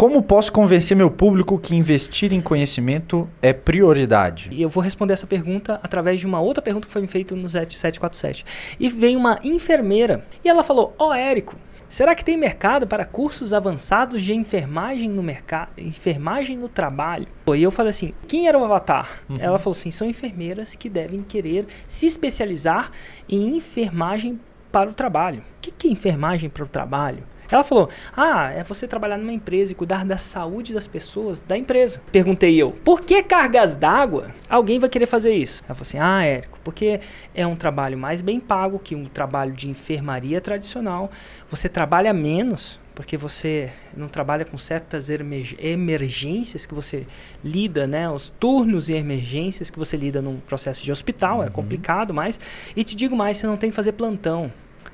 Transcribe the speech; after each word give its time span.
Como 0.00 0.22
posso 0.22 0.50
convencer 0.50 0.96
meu 0.96 1.10
público 1.10 1.58
que 1.58 1.76
investir 1.76 2.32
em 2.32 2.40
conhecimento 2.40 3.28
é 3.42 3.52
prioridade? 3.52 4.48
E 4.50 4.62
eu 4.62 4.68
vou 4.70 4.82
responder 4.82 5.12
essa 5.12 5.26
pergunta 5.26 5.78
através 5.82 6.18
de 6.18 6.24
uma 6.24 6.40
outra 6.40 6.62
pergunta 6.62 6.86
que 6.86 6.92
foi 6.94 7.02
me 7.02 7.06
feita 7.06 7.36
no 7.36 7.50
747. 7.50 8.46
E 8.80 8.88
veio 8.88 9.18
uma 9.18 9.38
enfermeira 9.44 10.24
e 10.42 10.48
ela 10.48 10.62
falou: 10.62 10.94
Ó, 10.98 11.08
oh, 11.08 11.12
Érico, 11.12 11.54
Será 11.86 12.14
que 12.14 12.24
tem 12.24 12.34
mercado 12.34 12.86
para 12.86 13.04
cursos 13.04 13.52
avançados 13.52 14.22
de 14.22 14.32
enfermagem 14.32 15.10
no 15.10 15.22
mercado, 15.22 15.72
enfermagem 15.76 16.56
no 16.56 16.68
trabalho? 16.68 17.26
E 17.54 17.62
eu 17.62 17.70
falei 17.70 17.90
assim: 17.90 18.14
quem 18.26 18.48
era 18.48 18.58
o 18.58 18.64
avatar? 18.64 19.20
Uhum. 19.28 19.36
Ela 19.38 19.58
falou 19.58 19.76
assim: 19.76 19.90
são 19.90 20.08
enfermeiras 20.08 20.74
que 20.74 20.88
devem 20.88 21.22
querer 21.22 21.66
se 21.86 22.06
especializar 22.06 22.90
em 23.28 23.54
enfermagem 23.54 24.40
para 24.72 24.88
o 24.88 24.94
trabalho. 24.94 25.40
O 25.40 25.60
que, 25.60 25.70
que 25.70 25.88
é 25.88 25.90
enfermagem 25.90 26.48
para 26.48 26.64
o 26.64 26.68
trabalho? 26.68 27.22
Ela 27.50 27.64
falou: 27.64 27.88
Ah, 28.16 28.50
é 28.50 28.62
você 28.62 28.86
trabalhar 28.86 29.18
numa 29.18 29.32
empresa 29.32 29.72
e 29.72 29.74
cuidar 29.74 30.04
da 30.04 30.18
saúde 30.18 30.72
das 30.72 30.86
pessoas 30.86 31.40
da 31.40 31.56
empresa. 31.56 32.00
Perguntei 32.12 32.56
eu: 32.56 32.72
Por 32.84 33.00
que 33.00 33.22
cargas 33.22 33.74
d'água? 33.74 34.30
Alguém 34.48 34.78
vai 34.78 34.88
querer 34.88 35.06
fazer 35.06 35.32
isso? 35.32 35.62
Ela 35.66 35.74
falou 35.74 35.82
assim: 35.82 35.98
Ah, 35.98 36.24
Érico, 36.24 36.58
porque 36.62 37.00
é 37.34 37.46
um 37.46 37.56
trabalho 37.56 37.98
mais 37.98 38.20
bem 38.20 38.38
pago 38.38 38.78
que 38.78 38.94
um 38.94 39.06
trabalho 39.06 39.52
de 39.52 39.68
enfermaria 39.68 40.40
tradicional. 40.40 41.10
Você 41.48 41.68
trabalha 41.68 42.12
menos 42.12 42.78
porque 43.00 43.16
você 43.16 43.70
não 43.96 44.08
trabalha 44.08 44.44
com 44.44 44.58
certas 44.58 45.08
emergências 45.08 46.66
que 46.66 46.74
você 46.74 47.06
lida, 47.42 47.86
né? 47.86 48.10
Os 48.10 48.28
turnos 48.38 48.90
e 48.90 48.94
emergências 48.94 49.70
que 49.70 49.78
você 49.78 49.96
lida 49.96 50.20
num 50.20 50.38
processo 50.38 50.84
de 50.84 50.92
hospital, 50.92 51.36
é 51.36 51.40
uhum. 51.40 51.46
é 51.46 51.50
complicado, 51.50 52.12
mas 52.12 52.38
e 52.76 52.84
te 52.84 52.94
digo 52.94 53.16
mais, 53.16 53.38
você 53.38 53.46
não 53.46 53.56
tem 53.56 53.70
que 53.70 53.76
fazer 53.76 53.92
plantão. 53.92 54.52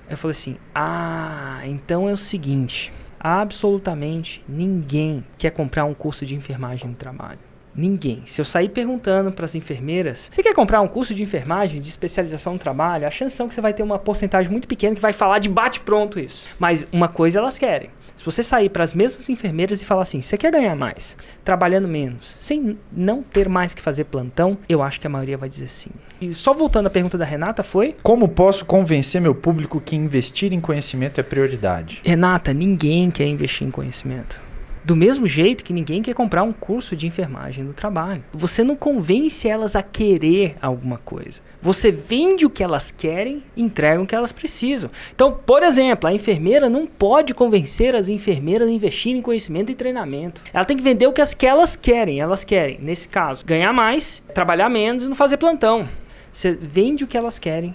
Eu 0.08 0.16
falei 0.16 0.32
assim: 0.32 0.56
"Ah, 0.74 1.60
então 1.64 2.08
é 2.08 2.12
o 2.12 2.16
seguinte, 2.16 2.92
absolutamente 3.18 4.44
ninguém 4.48 5.24
quer 5.36 5.50
comprar 5.50 5.84
um 5.84 5.94
curso 5.94 6.24
de 6.24 6.34
enfermagem 6.34 6.88
no 6.88 6.94
trabalho. 6.94 7.40
Ninguém. 7.76 8.22
Se 8.24 8.40
eu 8.40 8.44
sair 8.44 8.70
perguntando 8.70 9.30
para 9.30 9.44
as 9.44 9.54
enfermeiras, 9.54 10.30
você 10.32 10.42
quer 10.42 10.54
comprar 10.54 10.80
um 10.80 10.88
curso 10.88 11.14
de 11.14 11.22
enfermagem, 11.22 11.80
de 11.80 11.88
especialização 11.88 12.54
no 12.54 12.58
trabalho? 12.58 13.06
A 13.06 13.10
chance 13.10 13.36
são 13.36 13.48
que 13.48 13.54
você 13.54 13.60
vai 13.60 13.74
ter 13.74 13.82
uma 13.82 13.98
porcentagem 13.98 14.50
muito 14.50 14.66
pequena 14.66 14.94
que 14.94 15.00
vai 15.00 15.12
falar 15.12 15.38
de 15.38 15.48
bate 15.48 15.80
pronto 15.80 16.18
isso. 16.18 16.46
Mas 16.58 16.86
uma 16.90 17.08
coisa 17.08 17.38
elas 17.38 17.58
querem. 17.58 17.90
Se 18.16 18.24
você 18.24 18.42
sair 18.42 18.70
para 18.70 18.82
as 18.82 18.94
mesmas 18.94 19.28
enfermeiras 19.28 19.82
e 19.82 19.84
falar 19.84 20.02
assim, 20.02 20.22
você 20.22 20.38
quer 20.38 20.50
ganhar 20.50 20.74
mais, 20.74 21.16
trabalhando 21.44 21.86
menos, 21.86 22.34
sem 22.38 22.78
não 22.90 23.22
ter 23.22 23.46
mais 23.46 23.74
que 23.74 23.82
fazer 23.82 24.04
plantão, 24.04 24.56
eu 24.68 24.82
acho 24.82 24.98
que 24.98 25.06
a 25.06 25.10
maioria 25.10 25.36
vai 25.36 25.50
dizer 25.50 25.68
sim. 25.68 25.90
E 26.18 26.32
só 26.32 26.54
voltando 26.54 26.86
à 26.86 26.90
pergunta 26.90 27.18
da 27.18 27.26
Renata, 27.26 27.62
foi? 27.62 27.94
Como 28.02 28.26
posso 28.26 28.64
convencer 28.64 29.20
meu 29.20 29.34
público 29.34 29.80
que 29.80 29.94
investir 29.94 30.52
em 30.54 30.60
conhecimento 30.60 31.20
é 31.20 31.22
prioridade? 31.22 32.00
Renata, 32.02 32.54
ninguém 32.54 33.10
quer 33.10 33.26
investir 33.26 33.66
em 33.66 33.70
conhecimento. 33.70 34.45
Do 34.86 34.94
mesmo 34.94 35.26
jeito 35.26 35.64
que 35.64 35.72
ninguém 35.72 36.00
quer 36.00 36.14
comprar 36.14 36.44
um 36.44 36.52
curso 36.52 36.94
de 36.94 37.08
enfermagem 37.08 37.64
no 37.64 37.72
trabalho. 37.72 38.22
Você 38.32 38.62
não 38.62 38.76
convence 38.76 39.48
elas 39.48 39.74
a 39.74 39.82
querer 39.82 40.54
alguma 40.62 40.96
coisa. 40.96 41.40
Você 41.60 41.90
vende 41.90 42.46
o 42.46 42.50
que 42.50 42.62
elas 42.62 42.92
querem, 42.92 43.42
entrega 43.56 44.00
o 44.00 44.06
que 44.06 44.14
elas 44.14 44.30
precisam. 44.30 44.88
Então, 45.12 45.32
por 45.32 45.64
exemplo, 45.64 46.08
a 46.08 46.14
enfermeira 46.14 46.70
não 46.70 46.86
pode 46.86 47.34
convencer 47.34 47.96
as 47.96 48.08
enfermeiras 48.08 48.68
a 48.68 48.70
investirem 48.70 49.18
em 49.18 49.22
conhecimento 49.22 49.72
e 49.72 49.74
treinamento. 49.74 50.40
Ela 50.54 50.64
tem 50.64 50.76
que 50.76 50.84
vender 50.84 51.08
o 51.08 51.12
que, 51.12 51.20
as, 51.20 51.34
que 51.34 51.46
elas 51.46 51.74
querem. 51.74 52.20
Elas 52.20 52.44
querem, 52.44 52.78
nesse 52.80 53.08
caso, 53.08 53.44
ganhar 53.44 53.72
mais, 53.72 54.22
trabalhar 54.32 54.68
menos 54.68 55.02
e 55.02 55.08
não 55.08 55.16
fazer 55.16 55.36
plantão. 55.36 55.88
Você 56.32 56.52
vende 56.52 57.02
o 57.02 57.08
que 57.08 57.18
elas 57.18 57.40
querem, 57.40 57.74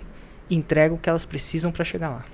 entrega 0.49 0.93
o 0.93 0.97
que 0.97 1.09
elas 1.09 1.25
precisam 1.25 1.73
para 1.73 1.83
chegar 1.83 2.09
lá. 2.09 2.25